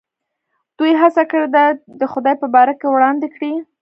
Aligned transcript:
دوی 0.77 0.91
هڅه 1.01 1.23
کړې 1.31 1.47
ده 1.55 1.65
د 1.99 2.01
خدای 2.11 2.35
په 2.41 2.47
باره 2.53 2.73
کې 2.79 2.87
وړاندې 2.89 3.27
کړي. 3.35 3.53